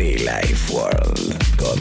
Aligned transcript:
Life 0.00 0.72
World 0.72 1.56
con. 1.56 1.78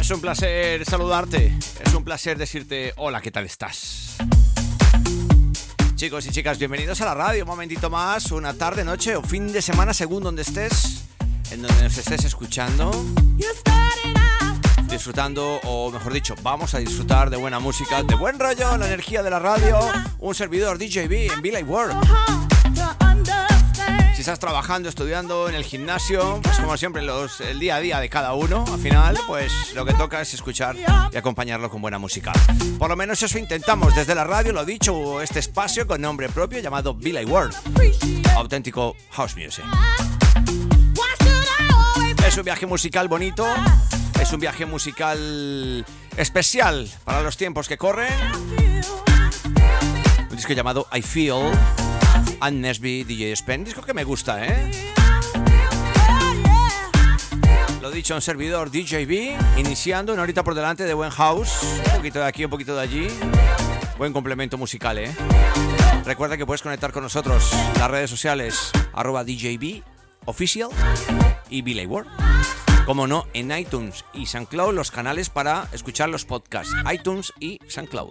Es 0.00 0.10
un 0.10 0.20
placer 0.20 0.84
saludarte, 0.84 1.56
es 1.82 1.94
un 1.94 2.04
placer 2.04 2.36
decirte 2.36 2.92
hola, 2.96 3.20
¿qué 3.20 3.30
tal 3.30 3.44
estás? 3.44 4.03
Chicos 5.96 6.26
y 6.26 6.30
chicas, 6.30 6.58
bienvenidos 6.58 7.00
a 7.02 7.04
la 7.04 7.14
radio, 7.14 7.44
un 7.44 7.48
momentito 7.48 7.88
más, 7.88 8.32
una 8.32 8.52
tarde, 8.52 8.84
noche 8.84 9.14
o 9.14 9.22
fin 9.22 9.52
de 9.52 9.62
semana, 9.62 9.94
según 9.94 10.24
donde 10.24 10.42
estés, 10.42 11.04
en 11.52 11.62
donde 11.62 11.84
nos 11.84 11.96
estés 11.96 12.24
escuchando, 12.24 12.90
disfrutando, 14.88 15.60
o 15.62 15.92
mejor 15.92 16.12
dicho, 16.12 16.34
vamos 16.42 16.74
a 16.74 16.78
disfrutar 16.78 17.30
de 17.30 17.36
buena 17.36 17.60
música, 17.60 18.02
de 18.02 18.16
buen 18.16 18.40
rollo, 18.40 18.76
la 18.76 18.86
energía 18.86 19.22
de 19.22 19.30
la 19.30 19.38
radio, 19.38 19.78
un 20.18 20.34
servidor 20.34 20.78
DJB 20.78 21.32
en 21.32 21.40
Be 21.40 21.52
Like 21.52 21.70
World. 21.70 22.43
Estás 24.24 24.38
trabajando, 24.38 24.88
estudiando 24.88 25.50
en 25.50 25.54
el 25.54 25.64
gimnasio, 25.64 26.40
pues 26.42 26.56
como 26.56 26.78
siempre 26.78 27.02
los, 27.02 27.42
el 27.42 27.60
día 27.60 27.76
a 27.76 27.80
día 27.80 28.00
de 28.00 28.08
cada 28.08 28.32
uno, 28.32 28.64
al 28.72 28.80
final, 28.80 29.18
pues 29.26 29.52
lo 29.74 29.84
que 29.84 29.92
toca 29.92 30.22
es 30.22 30.32
escuchar 30.32 30.76
y 31.12 31.16
acompañarlo 31.18 31.68
con 31.68 31.82
buena 31.82 31.98
música. 31.98 32.32
Por 32.78 32.88
lo 32.88 32.96
menos 32.96 33.22
eso 33.22 33.38
intentamos 33.38 33.94
desde 33.94 34.14
la 34.14 34.24
radio, 34.24 34.54
lo 34.54 34.64
dicho, 34.64 35.20
este 35.20 35.40
espacio 35.40 35.86
con 35.86 36.00
nombre 36.00 36.30
propio 36.30 36.60
llamado 36.60 36.96
Like 36.98 37.30
World, 37.30 37.54
auténtico 38.34 38.96
house 39.10 39.36
music. 39.36 39.66
Es 42.26 42.38
un 42.38 42.44
viaje 42.44 42.64
musical 42.64 43.08
bonito, 43.08 43.46
es 44.18 44.32
un 44.32 44.40
viaje 44.40 44.64
musical 44.64 45.84
especial 46.16 46.88
para 47.04 47.20
los 47.20 47.36
tiempos 47.36 47.68
que 47.68 47.76
corren. 47.76 48.14
Un 50.30 50.36
disco 50.36 50.54
llamado 50.54 50.86
I 50.94 51.02
Feel, 51.02 51.52
Ann 52.40 52.60
Nesby, 52.60 53.04
DJ 53.04 53.32
Spen, 53.36 53.64
disco 53.64 53.82
que 53.82 53.94
me 53.94 54.04
gusta, 54.04 54.44
¿eh? 54.46 54.70
Lo 57.80 57.90
dicho, 57.90 58.14
un 58.14 58.22
servidor 58.22 58.70
DJB, 58.70 59.58
iniciando 59.58 60.12
una 60.12 60.22
horita 60.22 60.42
por 60.42 60.54
delante 60.54 60.84
de 60.84 60.94
buen 60.94 61.10
house, 61.10 61.62
un 61.62 61.96
poquito 61.96 62.18
de 62.20 62.26
aquí, 62.26 62.44
un 62.44 62.50
poquito 62.50 62.74
de 62.74 62.82
allí. 62.82 63.08
Buen 63.98 64.12
complemento 64.12 64.58
musical, 64.58 64.98
¿eh? 64.98 65.14
Recuerda 66.04 66.36
que 66.36 66.44
puedes 66.44 66.62
conectar 66.62 66.92
con 66.92 67.02
nosotros 67.02 67.52
en 67.52 67.80
las 67.80 67.90
redes 67.90 68.10
sociales, 68.10 68.70
arroba 68.92 69.24
DJB 69.24 69.82
Official 70.26 70.70
y 71.48 71.62
Billy 71.62 71.86
World. 71.86 72.10
Como 72.86 73.06
no, 73.06 73.26
en 73.32 73.56
iTunes 73.56 74.04
y 74.12 74.26
SoundCloud 74.26 74.74
los 74.74 74.90
canales 74.90 75.30
para 75.30 75.68
escuchar 75.72 76.10
los 76.10 76.26
podcasts, 76.26 76.74
iTunes 76.92 77.32
y 77.40 77.58
SoundCloud. 77.66 78.10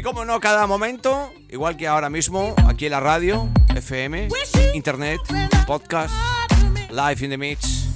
Y 0.00 0.02
como 0.02 0.24
no, 0.24 0.40
cada 0.40 0.66
momento, 0.66 1.30
igual 1.50 1.76
que 1.76 1.86
ahora 1.86 2.08
mismo, 2.08 2.54
aquí 2.66 2.86
en 2.86 2.92
la 2.92 3.00
radio, 3.00 3.50
FM, 3.76 4.28
internet, 4.72 5.20
podcast, 5.66 6.14
live 6.88 7.22
in 7.22 7.28
the 7.28 7.36
mix, 7.36 7.88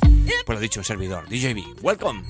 pues 0.45 0.55
lo 0.55 0.61
dicho, 0.61 0.81
un 0.81 0.85
servidor, 0.85 1.27
DJB. 1.31 1.83
Welcome. 1.83 2.25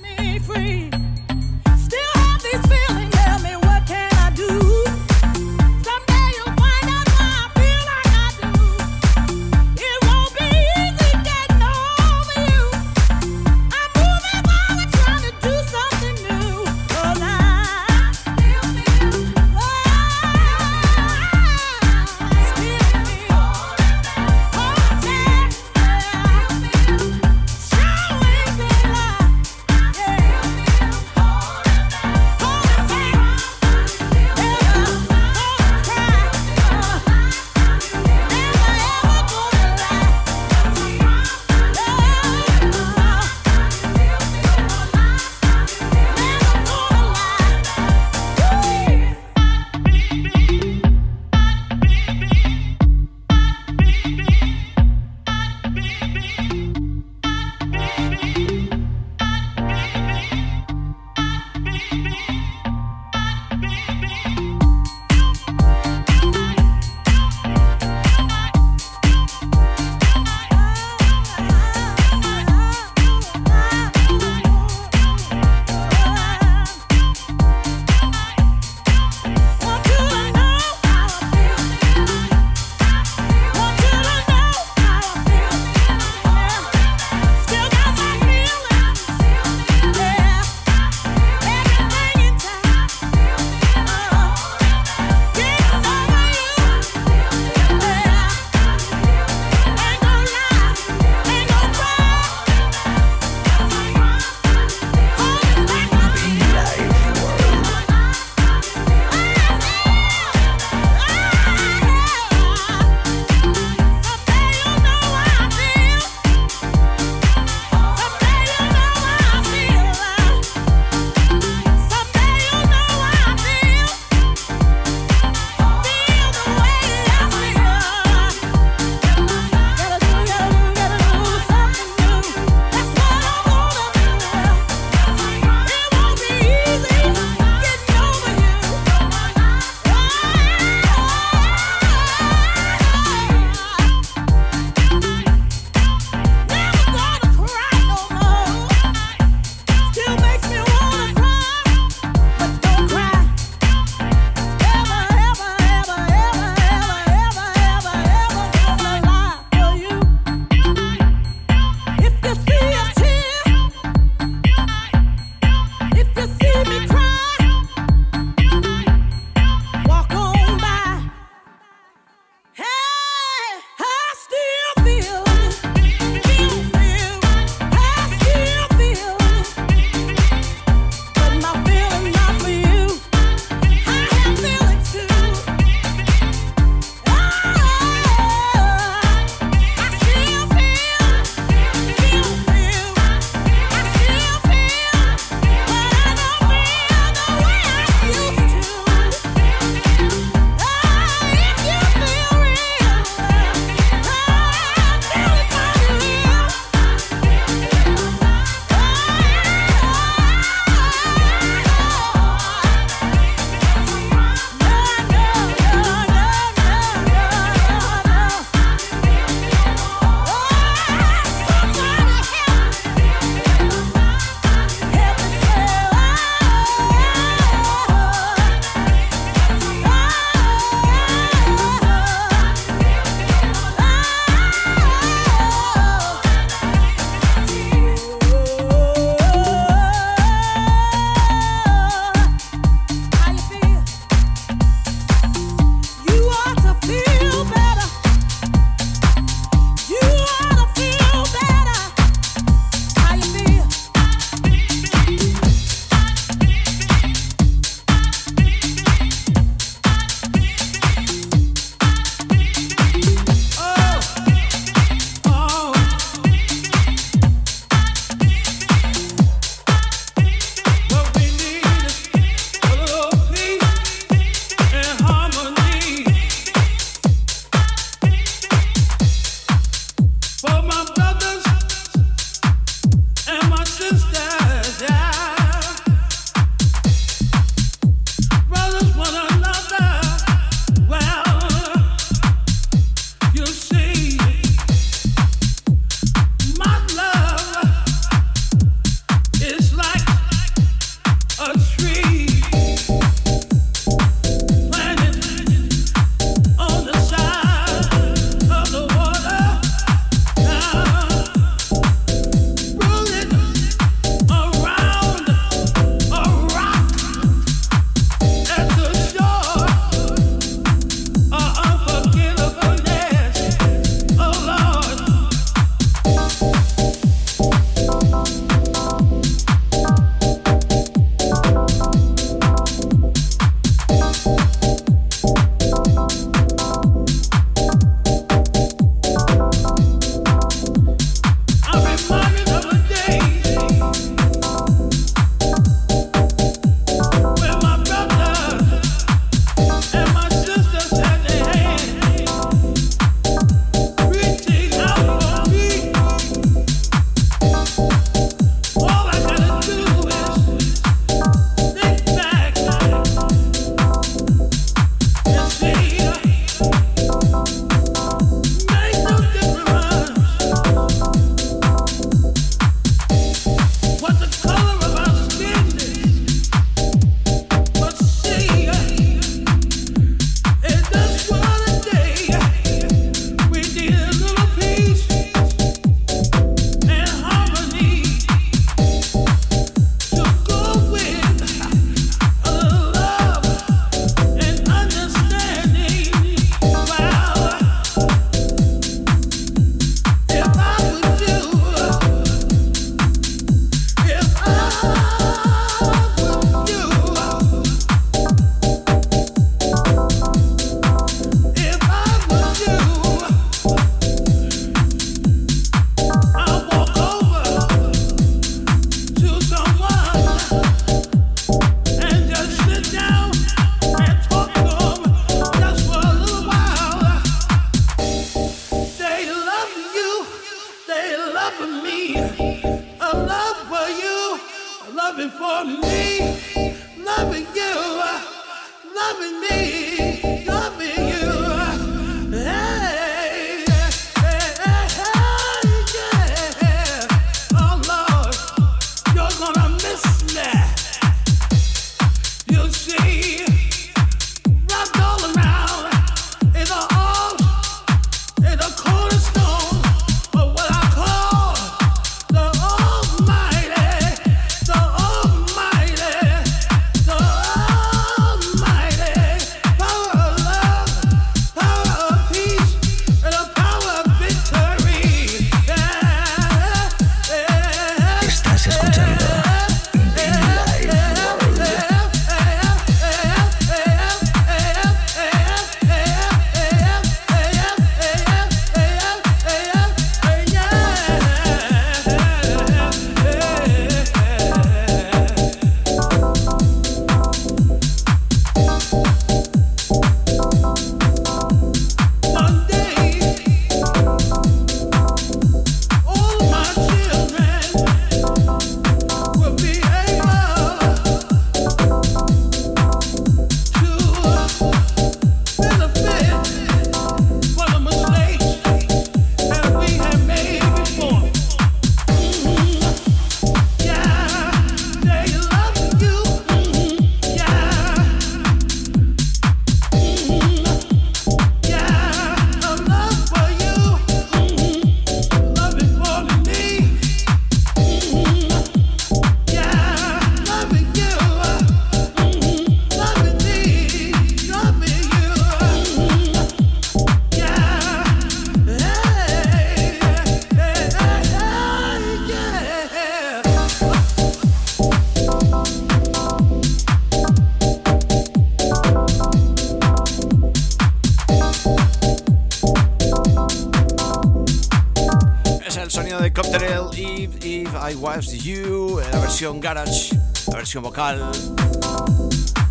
I 568.15 568.17
Was 568.17 568.45
You, 568.45 569.01
la 569.11 569.19
versión 569.19 569.61
garage, 569.61 570.17
la 570.47 570.59
versión 570.59 570.85
vocal. 570.85 571.33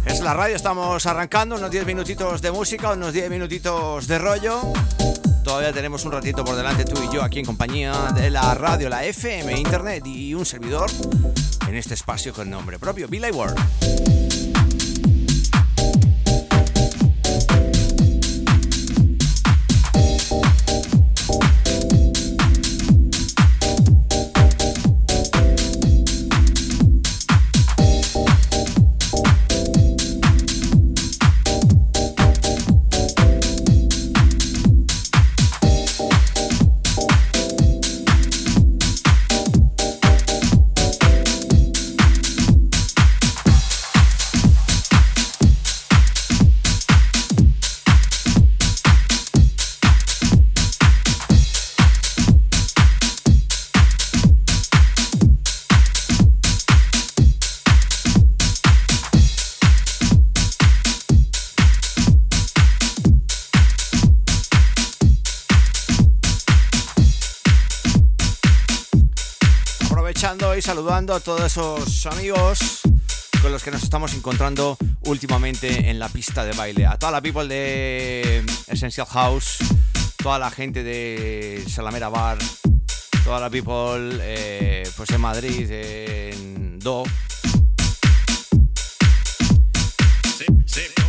Es 0.05 0.21
la 0.21 0.33
radio, 0.33 0.55
estamos 0.55 1.05
arrancando 1.05 1.57
unos 1.57 1.69
10 1.69 1.85
minutitos 1.85 2.41
de 2.41 2.49
música, 2.49 2.93
unos 2.93 3.11
10 3.11 3.29
minutitos 3.29 4.07
de 4.07 4.19
rollo. 4.19 4.61
Todavía 5.43 5.73
tenemos 5.73 6.05
un 6.05 6.13
ratito 6.13 6.45
por 6.45 6.55
delante 6.55 6.85
tú 6.85 7.01
y 7.03 7.13
yo 7.13 7.21
aquí 7.23 7.39
en 7.39 7.45
compañía 7.45 8.13
de 8.15 8.29
la 8.29 8.53
radio, 8.53 8.87
la 8.87 9.03
FM, 9.03 9.59
Internet 9.59 10.05
y 10.05 10.33
un 10.33 10.45
servidor 10.45 10.89
en 11.67 11.75
este 11.75 11.93
espacio 11.93 12.33
con 12.33 12.49
nombre 12.49 12.79
propio, 12.79 13.09
Billy 13.09 13.31
World. 13.31 14.22
A 70.93 71.19
todos 71.19 71.41
esos 71.41 72.05
amigos 72.05 72.81
con 73.41 73.51
los 73.51 73.63
que 73.63 73.71
nos 73.71 73.81
estamos 73.81 74.13
encontrando 74.13 74.77
últimamente 75.05 75.89
en 75.89 75.97
la 75.97 76.07
pista 76.07 76.45
de 76.45 76.53
baile. 76.53 76.85
A 76.85 76.99
toda 76.99 77.11
la 77.11 77.19
people 77.19 77.47
de 77.47 78.45
Essential 78.67 79.07
House, 79.07 79.57
toda 80.17 80.37
la 80.37 80.51
gente 80.51 80.83
de 80.83 81.65
Salamera 81.67 82.09
Bar, 82.09 82.37
toda 83.23 83.39
la 83.39 83.49
people 83.49 84.19
eh, 84.21 84.87
pues 84.95 85.09
en 85.09 85.21
Madrid, 85.21 85.67
en 85.71 86.79
Do. 86.79 87.05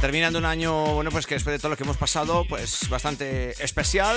Terminando 0.00 0.38
un 0.38 0.46
año, 0.46 0.94
bueno, 0.94 1.10
pues 1.10 1.26
que 1.26 1.34
después 1.34 1.52
de 1.52 1.58
todo 1.58 1.70
lo 1.70 1.76
que 1.76 1.82
hemos 1.82 1.98
pasado, 1.98 2.46
pues 2.48 2.88
bastante 2.88 3.62
especial. 3.62 4.16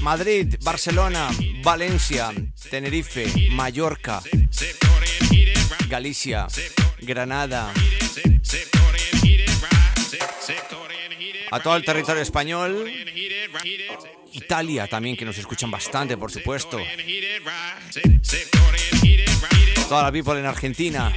Madrid, 0.00 0.56
Barcelona, 0.62 1.28
Valencia, 1.62 2.32
Tenerife, 2.68 3.48
Mallorca, 3.50 4.22
Galicia, 5.88 6.46
Granada, 7.00 7.72
a 11.50 11.60
todo 11.60 11.76
el 11.76 11.84
territorio 11.84 12.22
español, 12.22 12.90
Italia 14.32 14.86
también, 14.86 15.16
que 15.16 15.24
nos 15.24 15.38
escuchan 15.38 15.70
bastante, 15.70 16.16
por 16.18 16.30
supuesto. 16.30 16.78
Toda 19.88 20.02
la 20.02 20.12
people 20.12 20.38
en 20.38 20.46
Argentina. 20.46 21.12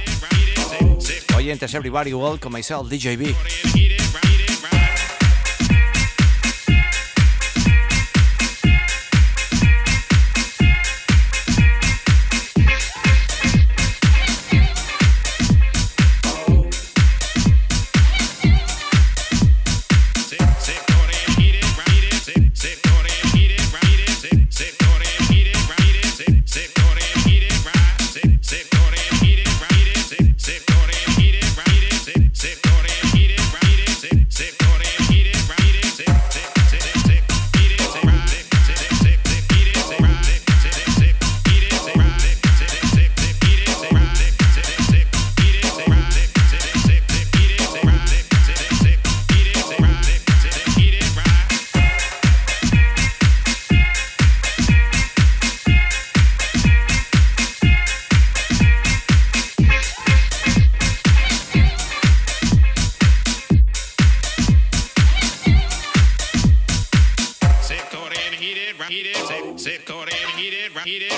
Oyentes, 1.36 1.74
everybody, 1.74 2.14
welcome 2.14 2.56
myself, 2.56 2.88
DJB. 2.88 4.01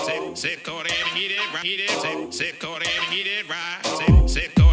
Sip, 0.05 0.37
sip, 0.37 0.63
cold 0.63 0.83
and 0.83 1.17
heated, 1.17 1.39
heated. 1.63 1.89
Sip, 1.89 2.35
sip, 2.35 2.59
cold 2.59 2.83
and 2.83 3.05
heated, 3.05 3.49
right. 3.49 4.27
Sip, 4.27 4.29
sip. 4.29 4.64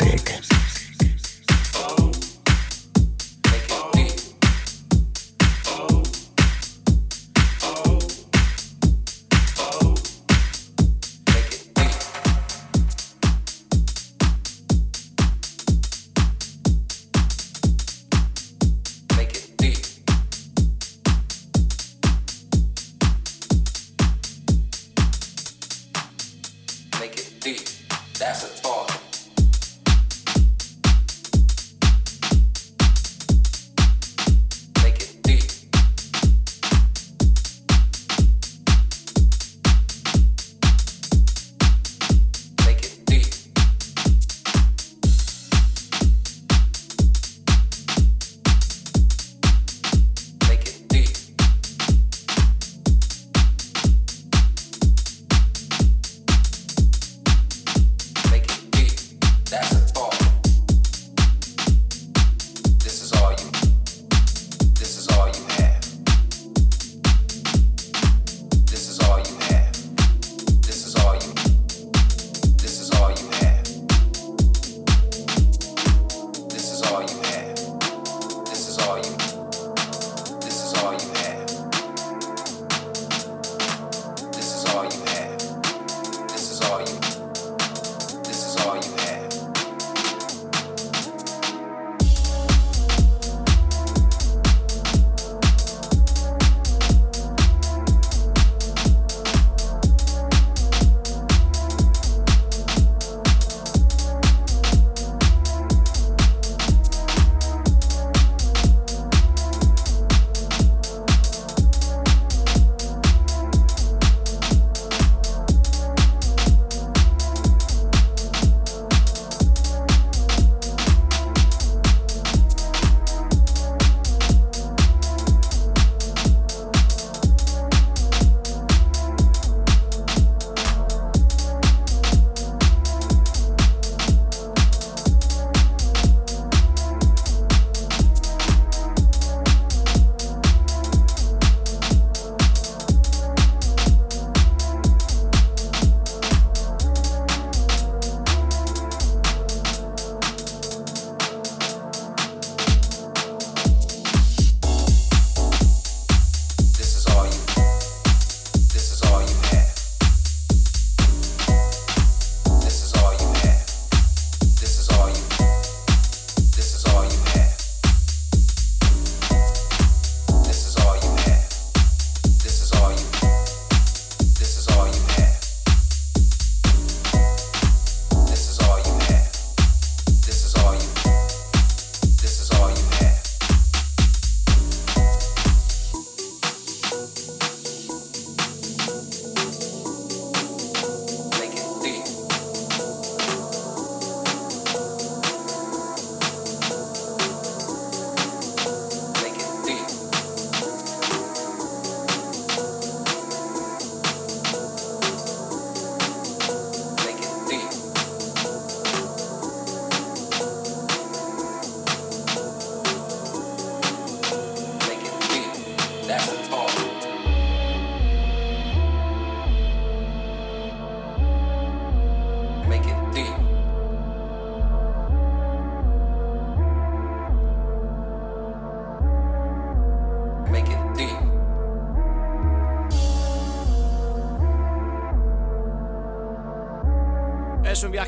House 0.00 0.47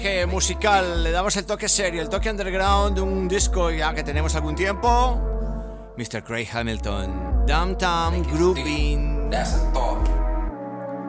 music. 0.01 0.27
musical, 0.27 1.03
le 1.03 1.11
damos 1.11 1.37
el 1.37 1.45
toque 1.45 1.69
serio, 1.69 2.01
el 2.01 2.09
toque 2.09 2.31
underground 2.31 2.95
de 2.95 3.01
un 3.03 3.29
disco 3.29 3.71
ya 3.71 3.95
que 3.95 4.03
tenemos 4.03 4.35
algún 4.35 4.55
tiempo. 4.55 5.21
Mr. 5.97 6.23
Craig 6.25 6.49
Hamilton, 6.53 7.45
Downtown 7.47 8.23
Grooving. 8.23 9.31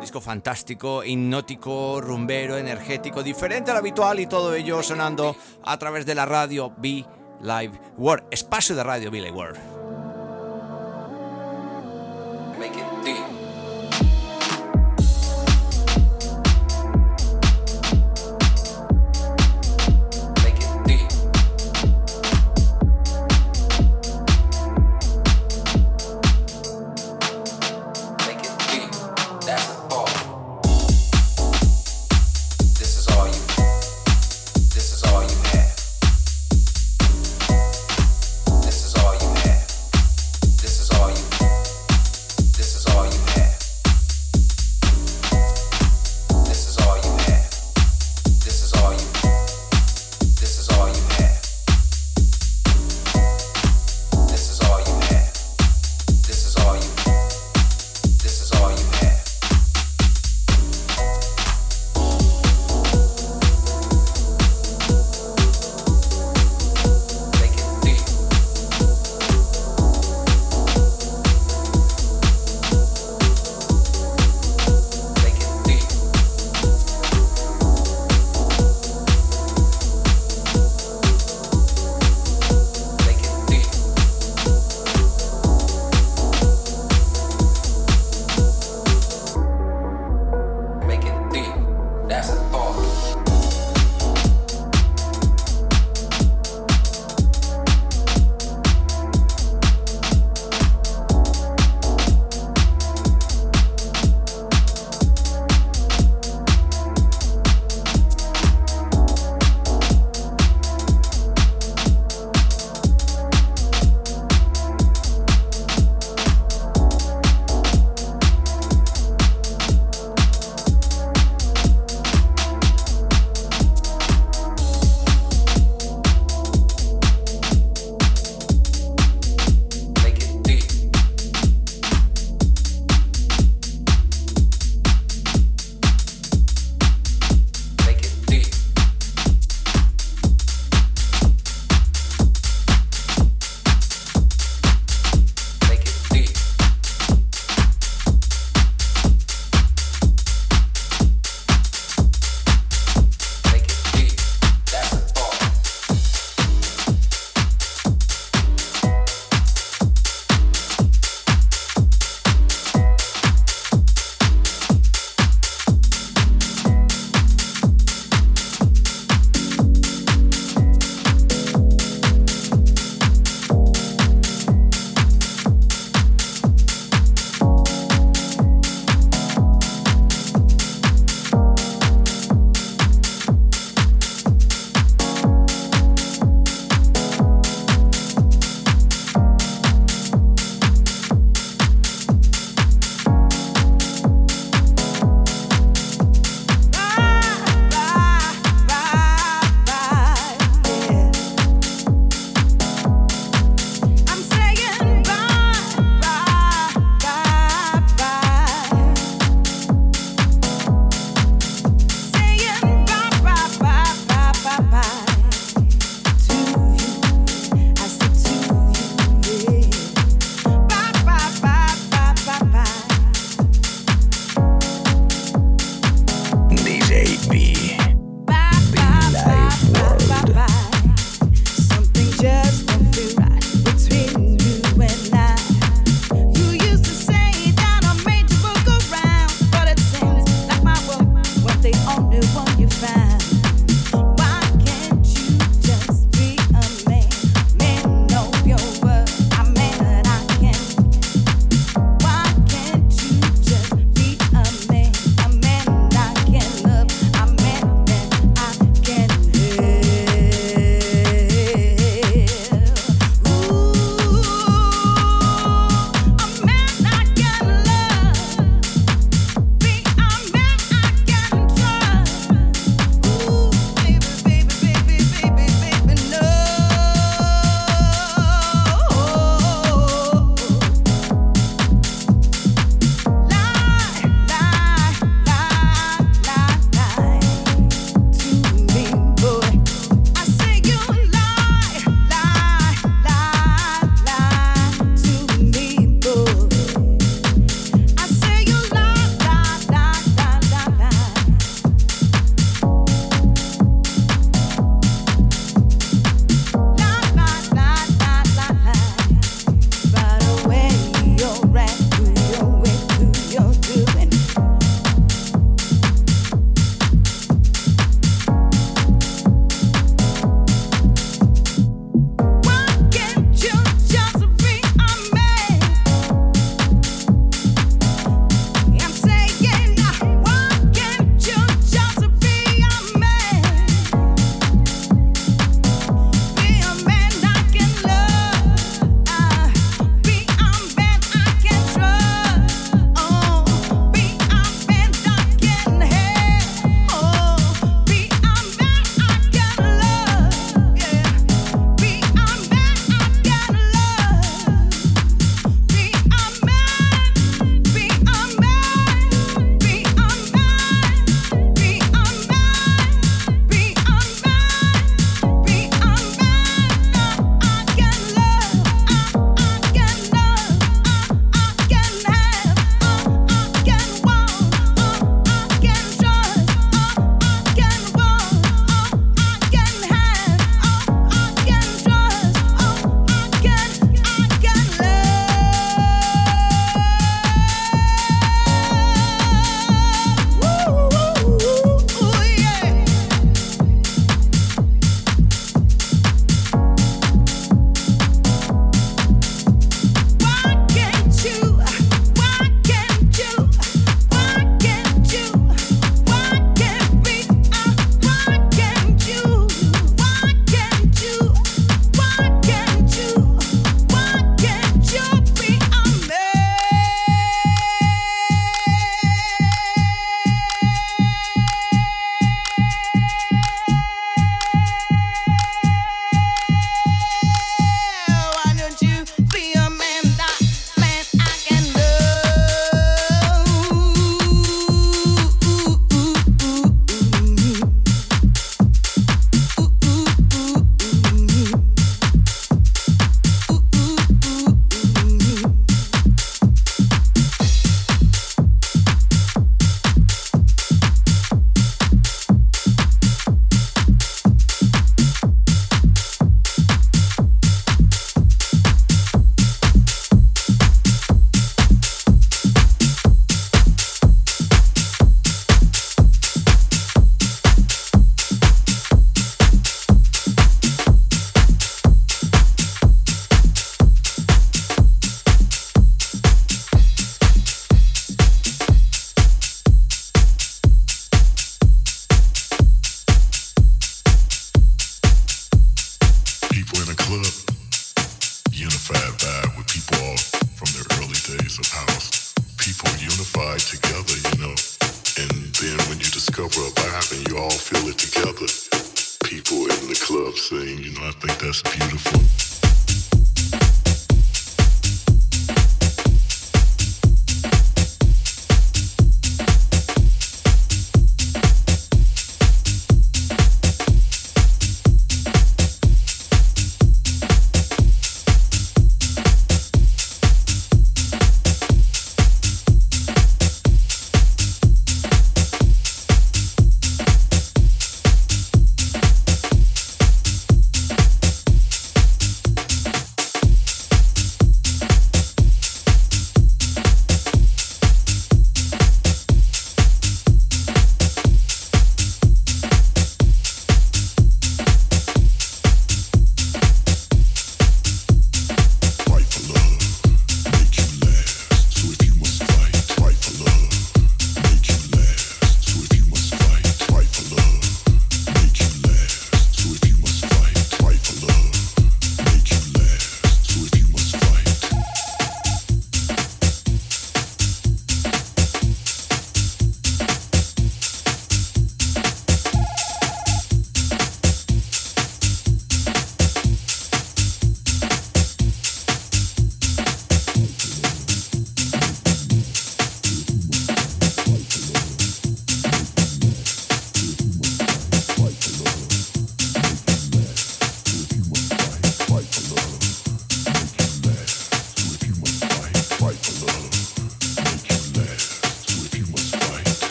Disco 0.00 0.20
fantástico, 0.20 1.02
hipnótico, 1.02 2.00
rumbero, 2.00 2.58
energético, 2.58 3.22
diferente 3.22 3.70
al 3.70 3.78
habitual 3.78 4.20
y 4.20 4.26
todo 4.26 4.54
ello 4.54 4.82
sonando 4.82 5.34
a 5.62 5.78
través 5.78 6.04
de 6.04 6.14
la 6.14 6.26
radio 6.26 6.72
Be 6.76 7.06
Live 7.40 7.80
World, 7.96 8.26
espacio 8.30 8.76
de 8.76 8.82
radio 8.82 9.10
Be 9.10 9.20
Live 9.20 9.32
World. 9.32 9.73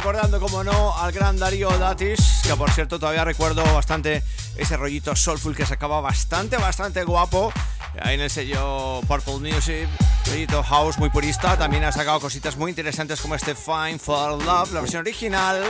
Gran 0.00 1.38
Darío 1.38 1.70
Datis, 1.78 2.42
que 2.42 2.54
por 2.54 2.70
cierto 2.70 2.98
todavía 2.98 3.24
recuerdo 3.24 3.62
bastante 3.72 4.22
ese 4.56 4.76
rollito 4.76 5.16
soulful 5.16 5.56
que 5.56 5.64
sacaba 5.64 6.00
bastante, 6.00 6.56
bastante 6.56 7.04
guapo. 7.04 7.52
Ahí 8.00 8.16
en 8.16 8.20
el 8.20 8.30
sello 8.30 9.00
Purple 9.08 9.38
Music, 9.38 9.88
rollito 10.26 10.62
house 10.62 10.98
muy 10.98 11.08
purista. 11.08 11.56
También 11.56 11.84
ha 11.84 11.92
sacado 11.92 12.20
cositas 12.20 12.56
muy 12.56 12.70
interesantes 12.70 13.20
como 13.20 13.34
este 13.34 13.54
Fine 13.54 13.98
for 13.98 14.42
Love, 14.42 14.72
la 14.72 14.80
versión 14.80 15.00
original. 15.00 15.62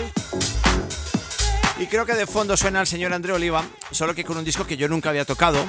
Y 1.79 1.87
creo 1.87 2.07
que 2.07 2.15
de 2.15 2.27
fondo 2.27 2.57
suena 2.57 2.81
el 2.81 2.87
señor 2.87 3.13
André 3.13 3.33
Oliva, 3.33 3.63
solo 3.91 4.15
que 4.15 4.25
con 4.25 4.37
un 4.39 4.45
disco 4.45 4.67
que 4.67 4.77
yo 4.77 4.89
nunca 4.89 5.11
había 5.11 5.25
tocado. 5.25 5.65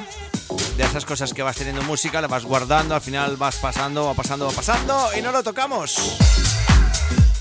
De 0.77 0.83
esas 0.83 1.05
cosas 1.05 1.33
que 1.33 1.43
vas 1.43 1.57
teniendo 1.57 1.83
música, 1.83 2.21
la 2.21 2.27
vas 2.27 2.43
guardando, 2.43 2.95
al 2.95 3.01
final 3.01 3.35
vas 3.37 3.57
pasando, 3.57 4.05
va 4.05 4.13
pasando, 4.13 4.45
va 4.47 4.51
pasando 4.51 5.09
y 5.17 5.21
no 5.21 5.31
lo 5.31 5.43
tocamos. 5.43 6.56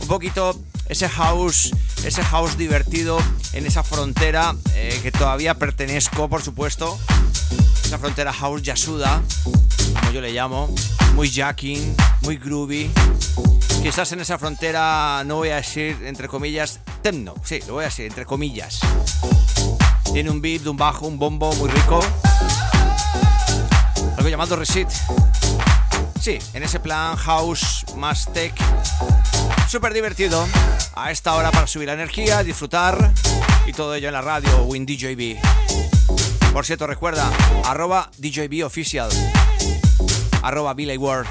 Un 0.06 0.10
poquito 0.10 0.56
ese 0.88 1.08
house, 1.08 1.74
ese 2.04 2.22
house 2.22 2.56
divertido 2.56 3.18
en 3.54 3.66
esa 3.66 3.82
frontera 3.82 4.54
eh, 4.76 5.00
que 5.02 5.10
todavía 5.10 5.54
pertenezco, 5.54 6.28
por 6.28 6.42
supuesto. 6.42 6.96
Esa 7.84 7.98
frontera 7.98 8.32
house 8.32 8.62
yasuda, 8.62 9.20
como 9.98 10.12
yo 10.12 10.20
le 10.20 10.30
llamo, 10.30 10.72
muy 11.16 11.28
jacking, 11.28 11.96
muy 12.20 12.36
groovy. 12.36 12.88
Quizás 13.82 14.12
en 14.12 14.20
esa 14.20 14.38
frontera, 14.38 15.24
no 15.26 15.34
voy 15.38 15.48
a 15.48 15.56
decir 15.56 15.96
entre 16.04 16.28
comillas, 16.28 16.78
techno, 17.02 17.34
sí, 17.42 17.58
lo 17.66 17.72
voy 17.72 17.82
a 17.82 17.86
decir 17.86 18.06
entre 18.06 18.24
comillas. 18.24 18.78
Tiene 20.12 20.30
un 20.30 20.40
beat, 20.40 20.64
un 20.68 20.76
bajo, 20.76 21.08
un 21.08 21.18
bombo 21.18 21.52
muy 21.56 21.68
rico. 21.68 21.98
Algo 24.16 24.28
llamado 24.28 24.54
Resit. 24.54 24.88
Sí, 26.26 26.40
en 26.54 26.64
ese 26.64 26.80
plan 26.80 27.14
house 27.14 27.84
más 27.94 28.32
tech. 28.32 28.52
Súper 29.68 29.94
divertido. 29.94 30.44
A 30.96 31.12
esta 31.12 31.36
hora 31.36 31.52
para 31.52 31.68
subir 31.68 31.86
la 31.86 31.92
energía, 31.92 32.42
disfrutar. 32.42 33.12
Y 33.64 33.72
todo 33.72 33.94
ello 33.94 34.08
en 34.08 34.12
la 34.12 34.22
radio 34.22 34.50
o 34.62 34.74
en 34.74 34.86
DJB. 34.86 35.40
Por 36.52 36.66
cierto, 36.66 36.88
recuerda, 36.88 37.30
arroba 37.64 38.10
DJB 38.18 38.64
Official. 38.64 39.08
Arroba 40.42 40.74
Billy 40.74 40.96
Ward. 40.96 41.28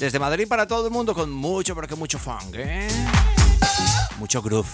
Desde 0.00 0.18
Madrid 0.18 0.48
para 0.48 0.66
todo 0.66 0.88
el 0.88 0.92
mundo 0.92 1.14
con 1.14 1.30
mucho, 1.30 1.76
pero 1.76 1.86
que 1.86 1.94
mucho 1.94 2.18
funk, 2.18 2.54
¿eh? 2.54 2.88
Mucho 4.18 4.42
groove. 4.42 4.66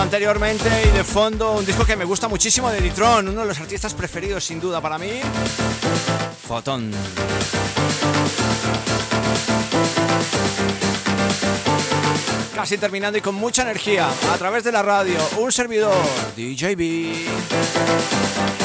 Anteriormente 0.00 0.68
y 0.86 0.90
de 0.90 1.04
fondo 1.04 1.52
un 1.52 1.64
disco 1.64 1.84
que 1.84 1.96
me 1.96 2.04
gusta 2.04 2.28
muchísimo 2.28 2.70
de 2.70 2.80
Ditron, 2.80 3.28
uno 3.28 3.40
de 3.40 3.46
los 3.46 3.58
artistas 3.58 3.94
preferidos 3.94 4.44
sin 4.44 4.60
duda 4.60 4.80
para 4.80 4.98
mí, 4.98 5.20
Fotón. 6.46 6.92
Casi 12.54 12.78
terminando 12.78 13.18
y 13.18 13.20
con 13.20 13.34
mucha 13.34 13.62
energía, 13.62 14.08
a 14.32 14.38
través 14.38 14.64
de 14.64 14.72
la 14.72 14.82
radio, 14.82 15.18
un 15.38 15.52
servidor, 15.52 15.94
DJB. 16.36 18.55